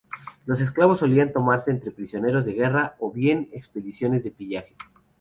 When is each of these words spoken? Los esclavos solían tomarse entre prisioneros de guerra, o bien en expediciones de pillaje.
Los 0.47 0.61
esclavos 0.61 0.97
solían 0.97 1.31
tomarse 1.31 1.69
entre 1.69 1.91
prisioneros 1.91 2.43
de 2.45 2.53
guerra, 2.55 2.95
o 2.97 3.11
bien 3.11 3.49
en 3.49 3.49
expediciones 3.59 4.23
de 4.23 4.31
pillaje. 4.31 4.75